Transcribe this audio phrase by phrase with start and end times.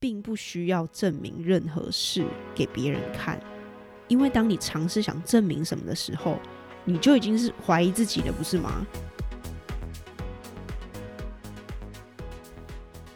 [0.00, 3.38] 并不需要证明任何事给别人看，
[4.08, 6.38] 因为当你尝试想证明什么的时候，
[6.86, 8.86] 你就已经是怀疑自己了，不是吗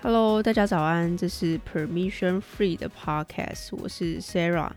[0.02, 4.70] ？Hello，大家早安，这是 Permission Free 的 Podcast，我是 Sarah。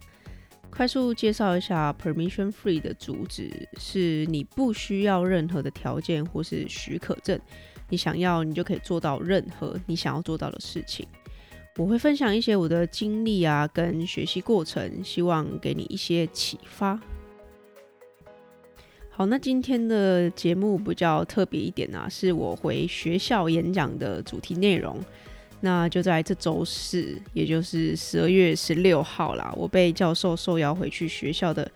[0.69, 7.37] 快速介绍一下 Permission Free 的主旨，是你不需要任何的条件或是许可证，
[7.89, 11.05] 你想要你就可以做到任何你想要做到的事情。
[11.77, 16.99] 我会分享一些我的经历啊，跟学习过程，希望给你一些启发。
[19.11, 24.99] 好，那今天的节目比较特别一点啊，是我回学校演讲的主题内容。
[25.59, 31.71] 那就在这周四，也就是十二月十六号啦，我被教授受邀回去学校的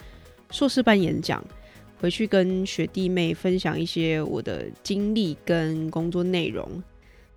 [0.49, 1.43] 硕士班演讲，
[1.99, 6.67] 回去跟学弟妹分享一些我的经历跟工作内容。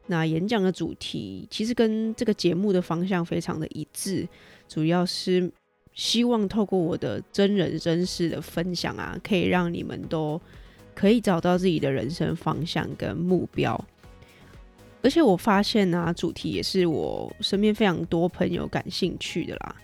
[0.07, 4.29] 那演讲的主题其实跟这个节目的方向非常的一致，
[4.69, 5.51] 主要是
[5.95, 10.41] 希望透过我的真人真事的分享啊，可以让你们都
[10.95, 13.83] 可以找到自己的人生方向跟目标。
[15.03, 19.77] 而且我发现啊，主题也是我身边非常多朋友感兴趣的啦。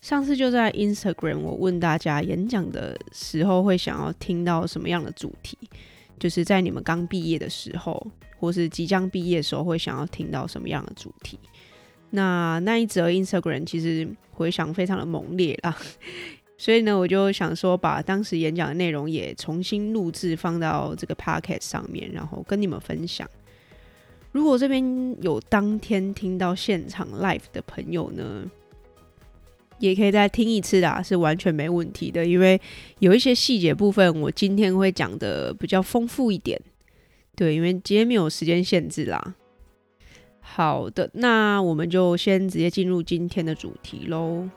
[0.00, 5.56] 上次就在 Instagram，我问大家演讲的时候会想要听到什么样的主题，
[6.18, 8.04] 就是在你们刚毕业的时候，
[8.42, 11.38] 或是即将毕业的时候会想要听到什么样的主题。
[12.10, 15.78] 那那一则 Instagram 其实回响非常的猛烈啦，
[16.58, 23.30] 所以呢，我就想说把当时演讲的内容也重新录制放到这个 Podcast 上面，然后跟你们分享。
[24.32, 24.82] 如果这边
[25.22, 28.44] 有当天听到现场 live 的朋友呢，
[29.78, 32.26] 也可以再听一次啦，是完全没问题的。
[32.26, 32.60] 因为
[32.98, 36.60] 有一些细节部分，我今天会讲的比较丰富一点。
[37.34, 39.34] 对，因为今天没有时间限制啦。
[40.40, 44.48] 好的，那我们就先直接进入今天的主题喽。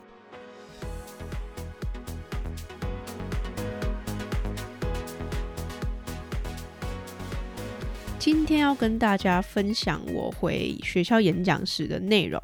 [8.19, 12.41] 今天要跟大家分享我回学校演讲时的内容，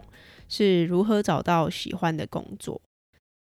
[0.47, 2.80] 是如何找到喜欢的工作。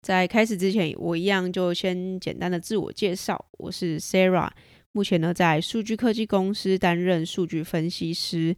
[0.02, 4.50] 在开始之前，我一样就先简单的自我介绍，我是 Sarah，
[4.94, 8.56] 目前呢在数据科技公司担任数据分析师，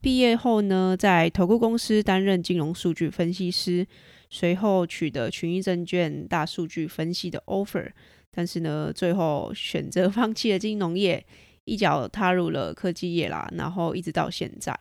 [0.00, 3.86] 毕业后呢在投顾公司担任金融数据分析师，
[4.30, 7.90] 随后取得群益证券大数据分析的 offer，
[8.30, 11.26] 但是呢最后选择 放弃了金融业。
[11.64, 14.74] 一脚踏入了科技业啦，然后一直到现在，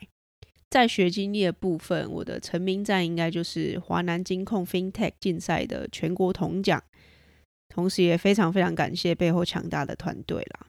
[0.70, 6.82] 在学经历的部分，我的成名战应该就是华南金控 FinTech 竞赛的全国铜奖，
[7.68, 10.67] 同时也非常非常感谢背后强大的团队啦。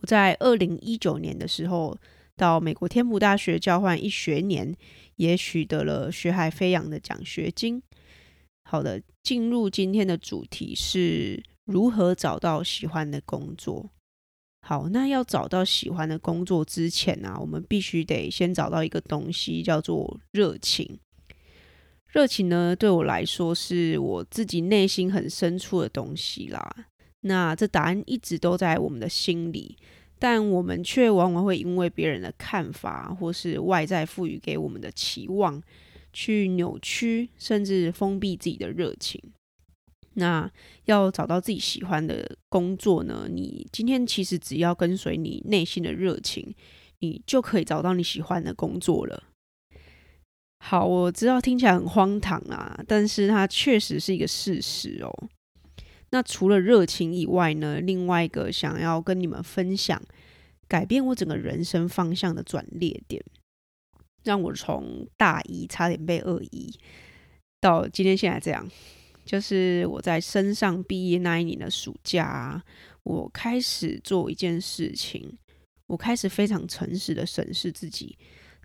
[0.00, 1.96] 我在二零一九年的时候
[2.36, 4.74] 到美国天普大学交换一学年，
[5.16, 7.82] 也取得了学海飞扬的奖学金。
[8.64, 13.90] 好的，进入今天的主题是如何找到喜欢的工作。
[14.62, 20.98] 好，那要找到喜欢的工作之前呢、我们必须得先找到一个东西，叫做热情。
[22.06, 26.88] 热情呢，对我来说是我自己内心很深处的东西啦。
[27.22, 29.76] 那这答案一直都在我们的心里，
[30.18, 35.62] 但我们却往往会因为别人的看法，或是外在赋予给我们的期望，
[36.12, 39.20] 去扭曲甚至封闭自己的热情。
[40.14, 40.50] 那
[40.86, 43.28] 要找到自己喜欢的工作呢？
[43.30, 46.54] 你今天其实只要跟随你内心的热情，
[46.98, 49.22] 你就可以找到你喜欢的工作了。
[50.58, 55.28] 好，我知道听起来很荒唐啊，但是它确实是一个事实哦。
[56.10, 60.00] 那除了热情以外呢，另外一个想要跟你们分享，
[60.66, 63.22] 改变我整个人生方向的转捩点，
[64.24, 66.72] 让我从大一差点被二一，
[67.60, 68.68] 到今天现在这样。
[69.24, 72.60] 就是我在身上毕业那一年的暑假，
[73.04, 75.38] 我开始做一件事情，
[75.86, 78.18] 我开始非常诚实的审视自己，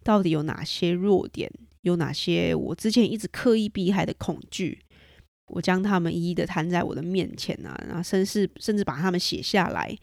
[0.03, 1.51] 到底有哪些弱点，
[1.81, 4.79] 有哪些我之前一直刻意避开的恐惧，
[5.47, 9.95] 我将他们一一的摊在我的面前啊，然后甚至甚至把他们写下来，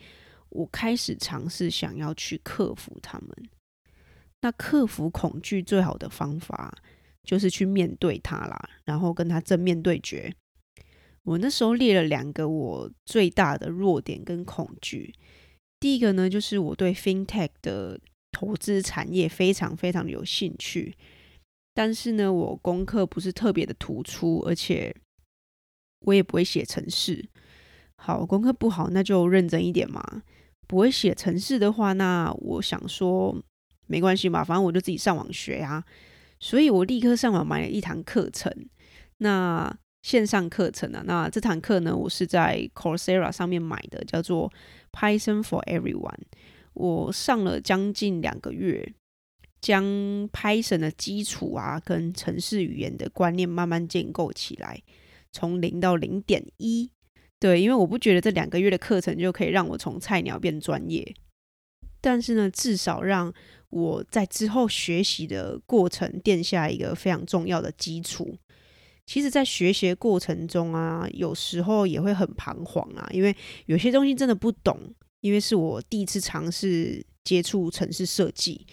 [0.50, 3.28] 我开始尝试想要去克服他们。
[4.42, 6.74] 那克服恐惧最好的方法，
[7.22, 10.34] 就是去面对它啦，然后跟他正面对决。
[11.24, 15.14] 我那时候列了两个我最大的弱点跟恐惧。
[15.78, 18.00] 第一个呢，就是我对 FinTech 的
[18.32, 20.96] 投资产业非常非常有兴趣，
[21.74, 24.92] 但是呢，我功课不是特别的突出，而且
[26.02, 27.28] 我也不会写程式。
[27.96, 30.22] 好，功课不好，那就认真一点嘛。
[30.66, 33.36] 不会写程式的话，那我想说
[33.86, 35.84] 没关系嘛，反正我就自己上网学啊。
[36.40, 38.52] 所以我立刻上网买了一堂课程，
[39.18, 39.72] 那
[40.02, 44.52] 线上课程啊，那这堂课呢，我是在 Coursera 上面买的，叫做
[44.90, 46.18] Python for Everyone。
[46.72, 48.94] 我上了将近两个月，
[49.60, 49.84] 将
[50.30, 54.82] Python 的基础啊，跟程式语言的观念慢慢建构起来，
[55.32, 56.90] 从零到零点一。
[57.38, 61.14] 对，因为我不觉得这两个月的课程就可以让我从菜鸟变专业，
[62.00, 63.34] 但是呢，至少让
[63.70, 68.38] 我在之后学习的过程垫下一个非常重要的基础。
[69.04, 73.34] 其实，在学习过程中啊，有时候也会很彷徨啊，因为
[73.66, 74.78] 有些东西真的不懂，
[75.20, 78.64] 因为是我第一次尝试接触城市设计。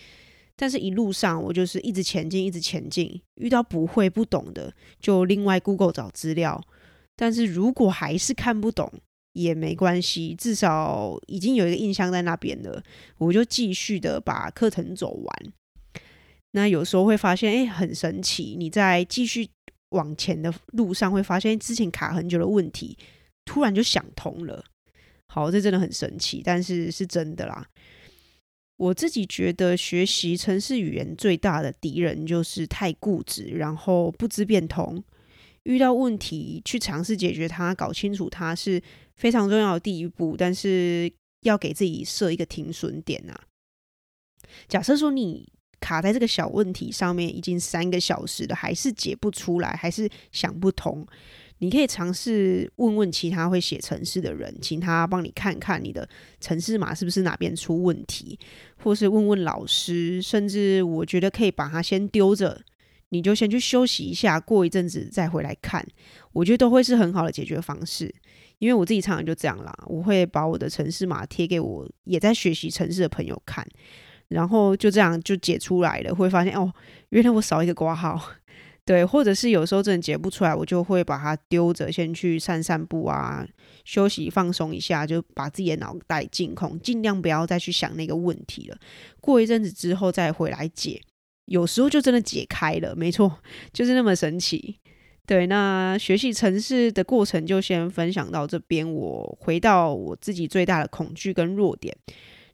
[0.62, 3.22] 但是，一路上我就是一直前进，一直前进。
[3.36, 6.62] 遇到不会、不懂的，就另外 Google 找资料。
[7.16, 8.92] 但是如果还是看不懂，
[9.32, 12.84] 也没关系，至少已经有一个印象在那边了。
[13.20, 15.54] 我就继续的把课程走完。
[16.52, 18.58] 那有时候会发现，哎，很神奇。
[18.60, 19.48] 你在继续
[19.92, 22.98] 往前的路上，会发现之前卡很久的问题，
[23.46, 24.62] 突然就想通了。
[25.28, 27.66] 好，这真的很神奇，但是是真的啦。
[28.80, 35.04] 我自己觉得，学习程式语言最大的敌人就是太固执，然后不知变通。
[35.64, 38.82] 遇到问题去尝试解决它，搞清楚它是
[39.18, 40.38] 非常重要的第一步。
[40.38, 41.12] 但是
[41.42, 43.38] 要给自己设一个停损点啊。
[44.70, 45.52] 假设说你
[45.82, 51.06] 卡在这个小问题上面已经三个小时了，还是解不出来，还是想不通。
[51.60, 56.08] 你可以尝试问问其他会写城市的人，请他帮你看看你的
[56.40, 58.40] 城市码是不是哪边出问题，
[58.84, 62.62] 或是问问老师，甚至我觉得可以把它先丢着，
[63.10, 65.86] 你就先去休息一下，过一阵子再回来看，
[66.32, 68.14] 我觉得都会是很好的解决方式。
[68.60, 73.66] 因为我自己常常就这样啦，我会把我的城市码贴给我也在学习城市的朋友看，
[74.28, 76.70] 然后就这样就解出来了，会发现哦，
[77.10, 78.32] 原来我少一个挂号。
[78.90, 83.48] 对，或者是有时候真的解不出来，我就会把它丢着，先去散散步啊，
[83.86, 88.78] 休息放松一下，就把自己的脑袋净空，尽量不要再去想那个问题了。
[89.22, 91.00] 过一阵子之后再回来解，
[91.46, 92.96] 有时候就真的解开了。
[92.96, 93.32] 没错，
[93.72, 94.80] 就是那么神奇。
[95.28, 98.92] 对，那学习城市的过程就先分享到这边。
[98.92, 101.96] 我回到我自己最大的恐惧跟弱点，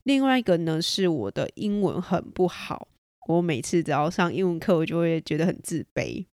[0.03, 2.89] 另外一个呢是我的英文很不好。
[3.25, 6.25] 我每次只要上英文课，我就会觉得很自卑。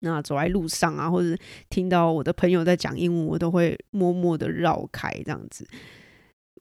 [0.00, 1.36] 那走在路上啊，或者
[1.70, 5.66] 听到我的朋友在讲英文，我都会默默的绕开这样子。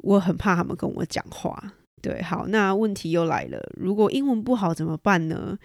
[0.04, 1.74] 我很怕他们跟我讲话。
[2.02, 5.58] 对，好，那问题又来了，如果英文不好怎么办呢？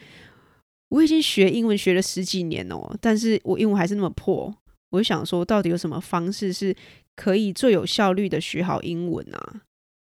[0.89, 4.55] 我已经学英文学了十几年哦，但是我英文还是那么破。
[4.91, 6.75] 我就想说，到底有什么方式是
[7.15, 9.63] 可以最有效率的学好英文啊？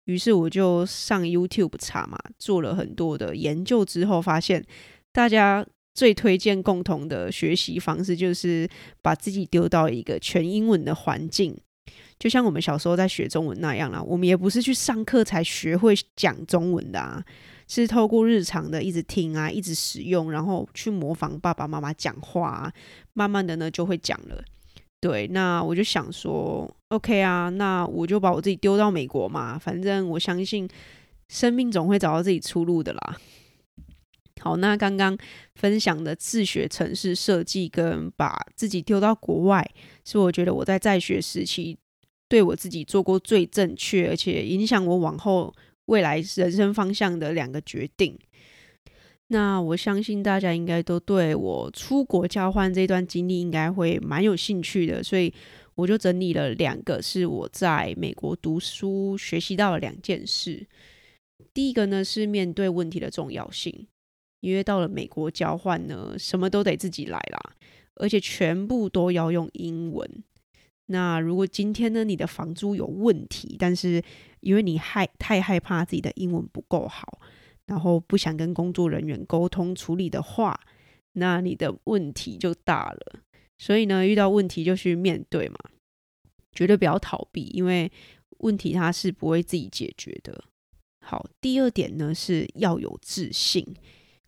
[0.07, 4.65] 于是我就上 YouTube 查嘛，做了很多的研究之后，发现
[5.13, 5.65] 大家
[5.95, 8.69] 最推荐共同的学习方式就是
[9.01, 11.57] 把自己丢到一个全英文的环境，
[12.19, 14.03] 就像我们小时候在学中文那样啦。
[14.03, 17.25] 我们也不是去上课才学会讲中文的啊，
[17.67, 22.71] 是透过日常的一直听啊，一直使用，然后去模仿爸爸妈妈讲话，
[23.15, 24.45] 慢慢的呢就会讲了。
[25.01, 30.69] 对，那我就想说，OK 啊，那我就把我自己丢到美国嘛，反正我相信
[31.29, 33.17] 生命总会找到自己出路的啦。
[34.41, 35.17] 好，那刚刚
[35.55, 39.69] 分享的自学城市设计跟把自己丢到国外，
[40.05, 41.77] 是我觉得我在在学时期
[42.29, 45.53] 对我自己做过最正确，而且影响我往后
[45.87, 48.17] 未来人生方向的两个决定。
[49.29, 55.33] 那我相信大家应该都对我出国交换这段经历应该会蛮有兴趣的，所以
[55.77, 60.67] 我就整理了两个是我在美国读书学习到的两件事。
[61.55, 63.87] 第一个呢是面对问题的重要性，
[64.41, 67.55] 因为到了美国交换呢，什么都得自己来啦，
[67.95, 70.25] 而且全部都要用英文。
[70.87, 74.03] 那如果今天呢你的房租有问题，但是
[74.41, 77.21] 因为你害太害怕自己的英文不够好。
[77.67, 80.61] 然后不想跟工作人员沟通处理的话，
[81.15, 83.19] 那你的问题就大了。
[83.59, 85.57] 所以呢，遇到问题就去面对嘛，
[86.53, 87.91] 绝对不要逃避，因为
[88.39, 90.45] 问题它是不会自己解决的。
[91.01, 93.67] 好，第二点呢是要有自信。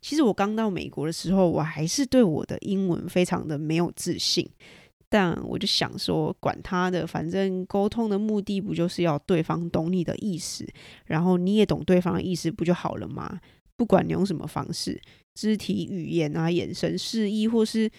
[0.01, 4.49] 其实我刚到美国的时候，我还是对我的英文非常的没有自信。
[5.11, 10.63] 但我就想说，管他的，反正沟通的目的不就是要对方懂你的意思，
[11.05, 13.39] 然后你也懂对方的意思，不就好了吗？
[13.75, 15.01] 不管你用什么方式，
[15.33, 17.89] 肢体语言啊、眼神示意，或是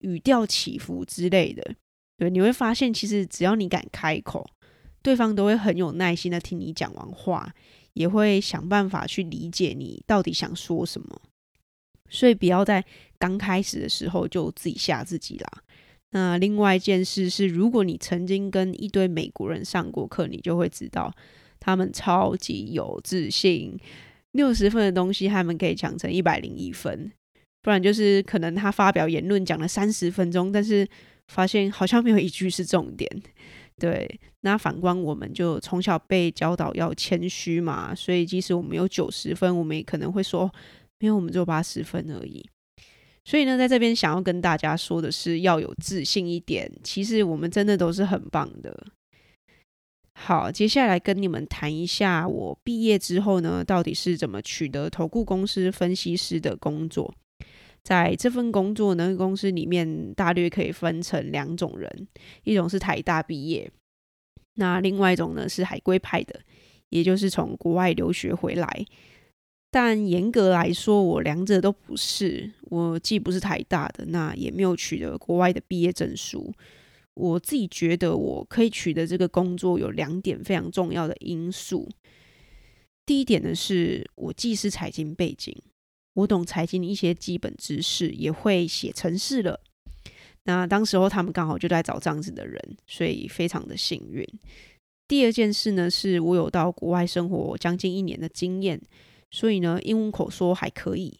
[0.00, 1.74] 语调起伏之类的，
[2.16, 4.46] 对，你会发现，其实只要你敢开口，
[5.02, 7.54] 对方都会很有耐心的听你讲完话，
[7.94, 11.20] 也会想办法去理解你到底想说什么。
[12.08, 12.84] 所以不要在
[13.18, 15.62] 刚开始的时候就自己吓自己啦。
[16.10, 21.12] 那另外一件事是，如果你曾经跟一堆美国人上过课，你就会知道
[21.58, 23.76] 他们超级有自信，
[24.30, 27.10] 六十分的东西他们可以讲成一百零一分，
[27.66, 30.88] 不然就是可能他发表言论讲了三十分钟，但是
[31.26, 33.10] 发现好像没有一句是重点。
[33.76, 34.08] 对，
[34.42, 40.48] 那反观我们就从小被教导要谦虚嘛，所以即使我们有九十分，我们也可能会说，
[41.00, 42.48] 没有，我们只有八十分而已。
[43.24, 46.70] 所以呢，在这边想要跟大家说的是，要有自信一点。
[46.84, 48.86] 其实我们真的都是很棒的。
[50.14, 57.12] 好，接下来跟你们谈一下，我毕业之后呢，到底是怎么取得投顾公司分析师的工作。
[57.86, 62.08] 在这份工作呢，公司里面大略可以分成两种人，
[62.42, 63.70] 一种是台大毕业，
[64.56, 66.40] 那另外一种呢是海归派的，
[66.88, 68.84] 也就是从国外留学回来。
[69.70, 72.50] 但严格来说，我两者都不是。
[72.62, 76.52] 我既不是台大的，那也没有取得国外的毕业证书。
[77.14, 81.88] 我自己觉得，我可以取得这个工作有两点非常重要的因素。
[83.04, 85.56] 第一点呢，是我既是财经背景，
[86.16, 89.60] 我懂财经的一些基本知识，也会写程式了。
[90.44, 94.26] 那当时候他们刚好就在找这样子的人，所以非常的幸运。
[95.06, 98.80] 第二件事呢，是我有到国外生活将近一年的经验。
[99.30, 101.18] 所以呢，英文口说还可以。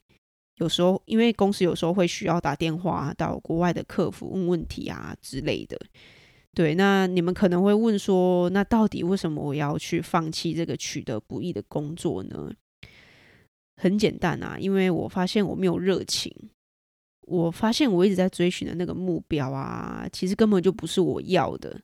[0.56, 5.78] 有时候，因为公司有时候会需要打电话到国外的客服问问题啊之类的。
[6.54, 12.50] 对，那你们可能会问说，那到底为什么我要去放弃这个取得不易的工作呢？
[13.76, 16.33] 很简单啊，因为我发现我没有热情。
[17.23, 21.80] 我发现我一直在追寻的那个目标啊，其实根本就不是我要的。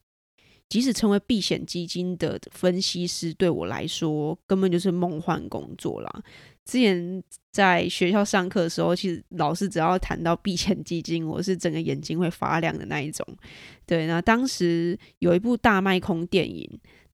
[0.69, 6.23] 即使成为避险基金的分析师，对我来说根本就是梦幻工作啦。
[6.65, 13.27] 之前在学校上课的时候，其实老师只要谈到避险基金，我是整个眼睛会发亮的那一种。
[13.85, 16.71] 对，那当时有一部大卖空电影，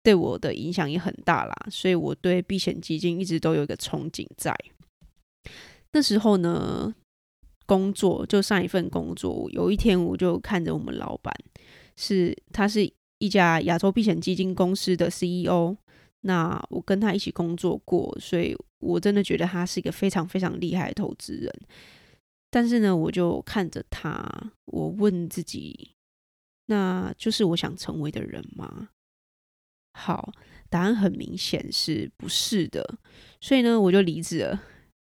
[0.09, 4.57] 对我的影响也很大啦，所以我对避险基金一直都有一个憧憬在。
[5.93, 6.95] 那时候呢，
[7.67, 11.35] 工作就上一份工作，有一天我就看着我们老板，
[11.97, 12.91] 是他是。
[13.21, 15.77] 一家亚洲避险基金公司的 CEO，
[16.21, 21.53] 那我跟他一起工作过，所以我真的觉得他是一个非常非常厉害的投资人。
[22.49, 24.25] 但是呢，我就看着他，
[24.67, 25.91] 我问自己，
[26.67, 28.91] 那就是我想成为的人吗？
[30.09, 30.33] 好，
[30.71, 32.99] 答案很明显是不是的。
[33.43, 34.63] 所以呢，我就离职了。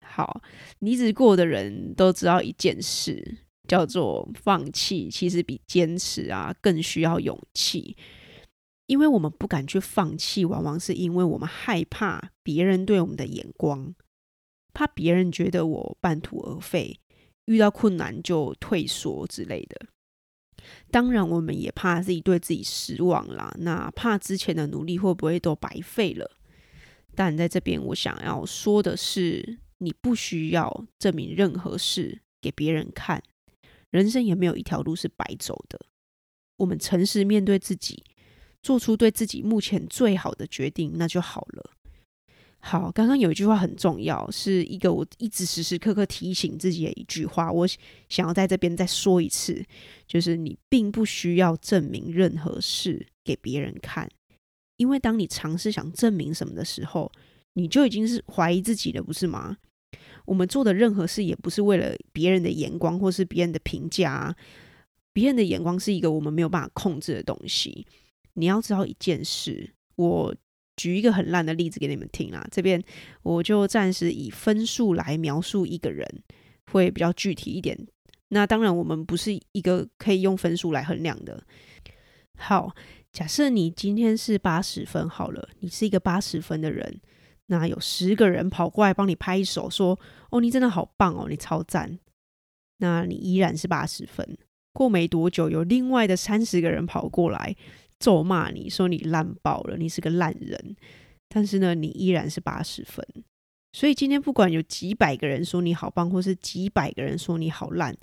[0.07, 0.43] 好，
[0.81, 3.39] 离职过的人都知道一件事。
[3.67, 7.97] 叫做放弃，其实比坚持啊更需要勇气，
[8.87, 13.95] 因为我们不敢去放弃，往往是因为我们害怕别人对我们的眼光，
[14.75, 16.99] 怕别人觉得我半途而废，
[17.45, 19.87] 遇到困难就退缩之类的。
[20.91, 26.31] 当然，我们也怕自己对自己失望啦，那怕之前的努力会不会都白费了？
[27.15, 33.23] 但在这边，我想要说的是，你不需要证明任何事给别人看。
[33.91, 35.81] 人生也没有一条路是白走的，
[36.57, 38.05] 我们诚实面对自己，
[38.63, 41.73] 做出对自己目前最好的决定，那就好了。
[42.63, 47.67] 好，刚刚有一句话很重要，是一个我一直时时刻刻提醒自己的一句话，我
[48.09, 49.65] 想要在这边再说一次，
[50.07, 54.09] 就是你并不需要证明任何事给别人看，
[54.77, 57.11] 因为当你尝试想证明什么的时候，
[57.55, 59.57] 你就已经是怀疑自己了，不是吗？
[60.27, 64.37] 我们做的任何事也不是为了别人的眼光或是别人的评价，
[65.13, 67.87] 别人的眼光是一个我们没有办法控制的东西。
[68.35, 70.33] 你要知道一件事，我
[70.77, 72.83] 举一个很烂的例子给你们听啊，这边
[73.23, 76.07] 我就暂时以分数来描述一个人，
[76.73, 77.79] 会比较具体一点。
[78.29, 81.43] 那当然，我们不是一个可以用分数来衡量的。
[82.39, 82.75] 好，
[83.13, 87.01] 假设你今天是八十分好了，你是一个八十分的人。
[87.47, 89.99] 那有十个人跑过来帮你拍手，说
[90.31, 91.99] ：“哦，你真的好棒哦，你超赞。”
[92.79, 94.39] 那你依然是八十分。
[94.73, 97.55] 过没多久，有另外的三十个人跑过来
[97.99, 100.77] 咒骂你说：“你烂爆了，你是个烂人。”
[101.29, 103.07] 但是呢，你依然是八十分。
[103.73, 107.97] 所以今天不管有几百个人说你好棒，或是几百个人说你好烂，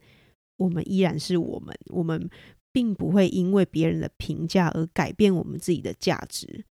[0.58, 1.78] 我们依然是我们。
[1.88, 2.30] 我们
[2.72, 6.64] 并不会因为别人的评价而改变我们自己的价值。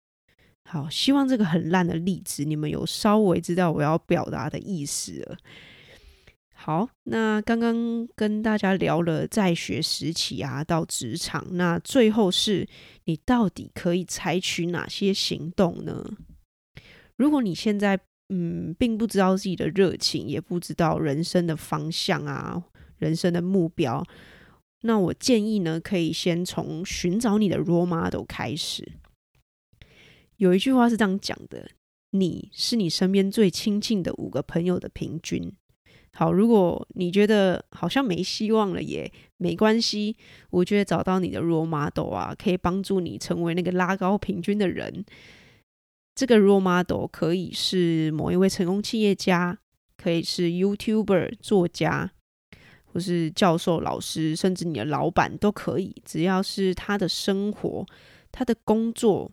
[0.70, 5.36] 好，希望这个很烂的例子，你们有稍微知道我要表达的意思了。
[6.64, 12.66] 好，那刚刚跟大家聊了在学时期啊，到职场，那最后是
[13.04, 16.02] 你到底可以采取哪些行动呢？
[17.16, 22.64] 如果你现在嗯，并不知道自己的热情，也不知道人生的方向啊，
[22.96, 24.02] 人生的目标，
[24.84, 28.90] 那我建议呢，可以先从寻找你的 role model 开始。
[30.38, 31.68] 有一句话是这样讲的：
[32.12, 35.52] 你是你身边最亲近的五个朋友的平均。
[36.16, 40.16] 好，如果你觉得好像没希望了，也没关系。
[40.50, 45.04] 我觉得找到你的 role model 啊，可以帮助你成为那个拉高平均的人。
[46.14, 49.58] 这个 role model 可以是某一位成功企业家，
[49.96, 52.12] 可以是 YouTuber 作家，
[52.84, 55.96] 或是教授、老师，甚至你的老板都可以。
[56.04, 57.84] 只要是他的生活、
[58.30, 59.28] 他的工作，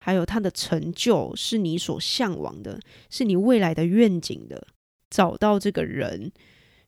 [0.00, 2.78] 还有他的成就，是你所向往的，
[3.08, 4.66] 是你未来的愿景的。
[5.10, 6.32] 找到这个人，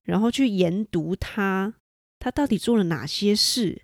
[0.02, 1.74] 然后去研读他，
[2.18, 3.82] 他到底做了哪些事，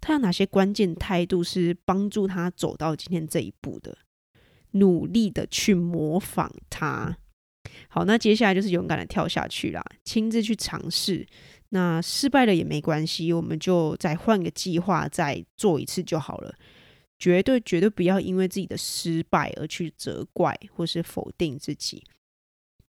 [0.00, 3.98] 他有哪些关键态度是帮助他走到今天这一步的，
[4.72, 7.16] 努力的去模仿他。
[7.88, 11.26] 好，那接下来就是勇敢的跳下去啦，亲自去尝试。
[11.72, 16.54] 那失败了也没关系，我们就再换个计划，再做一次就好了。
[17.18, 22.02] 绝对绝对不要因为自己的失败而去责怪或是否定自己。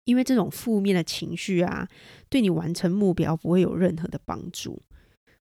[0.08, 1.86] 因为这种负面的情绪啊，
[2.30, 4.82] 对你完成目标不会有任何的帮助。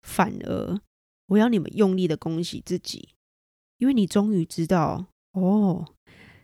[0.01, 0.81] 反而，
[1.27, 3.09] 我要你们用力的恭喜自己，
[3.77, 5.85] 因为你终于知道，哦，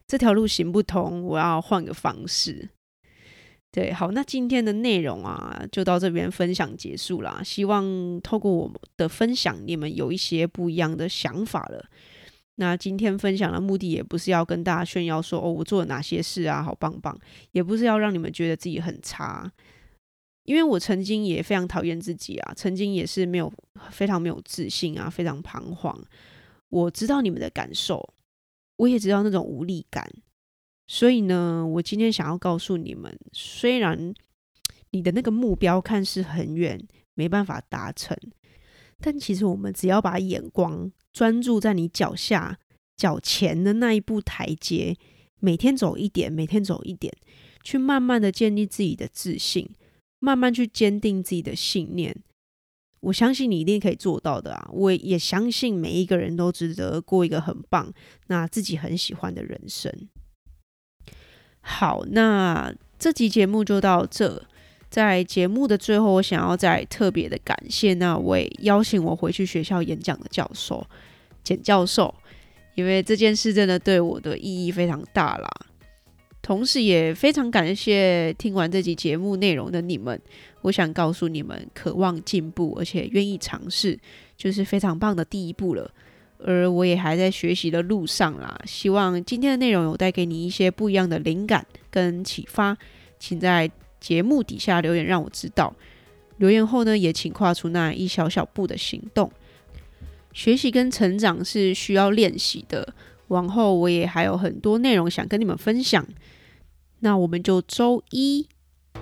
[0.06, 2.70] 这条路行不通，我要换个方式。
[3.72, 7.42] 对，好，那今天的内容啊，就到这边分享结束啦。
[7.44, 11.90] 希望透过我的分享，你们有一些不一样的想法了。
[12.56, 17.18] 那今天分享的目的也不是要跟大家炫耀说哦，我做了哪些事啊，好棒棒，
[17.54, 19.52] 也不是要让你们觉得自己很差，
[20.44, 23.52] 因为我曾经也非常讨厌自己啊，曾经也是没有
[23.90, 26.00] 非常没有自信啊，非常彷徨。
[26.70, 28.14] 我知道你们的感受，
[28.76, 30.08] 我也知道那种无力感，
[30.88, 34.14] 所以呢，我今天想要告诉你们，虽然
[34.92, 38.16] 你的那个目标看似很远，没办法达成，
[39.00, 40.92] 但其实我们只要把眼光。
[41.12, 42.60] 专注在你脚下、
[42.96, 44.96] 脚前的那一步台阶，
[45.40, 47.14] 每天走一点，每天走一点，
[47.64, 49.70] 去慢慢的建立自己的自信，
[50.20, 52.16] 慢慢去坚定自己的信念。
[53.02, 54.70] 我相信你一定可以做到的啊！
[54.72, 57.92] 我也相信每一个人都值得过一个很棒、
[58.28, 59.92] 那自己很喜欢的人生。
[61.62, 64.46] 好，那这集节目就到这。
[64.92, 70.86] 在节目的最后，我想要再特别的感谢那位邀请我回去学校演讲的教授
[71.46, 72.14] 简教授，
[72.76, 75.50] 因为这件事真的对我的意义非常大啦。
[76.42, 80.20] 同时，也非常感谢听完这集节目内容的你们。
[80.64, 83.98] 我想告诉你们，渴望进步而且愿意尝试，
[84.36, 85.90] 就是非常棒的第一步了。
[86.38, 88.60] 而我也还在学习的路上啦。
[88.66, 92.78] 希望今天的内容有带给你一些不一样的灵感跟启发，
[93.18, 93.72] 请在。
[94.02, 95.74] 节目底下留言让我知道，
[96.38, 99.32] 留言后呢，也请跨出那一小小步的行动。
[100.34, 102.94] 学习跟成长是需要练习的，
[103.28, 106.06] 往后我也还有很多内容想跟你们分享。
[107.00, 108.48] 那我们就周一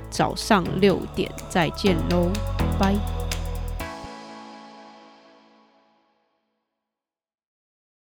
[0.09, 2.31] 早上六点再见喽，
[2.79, 3.18] 拜。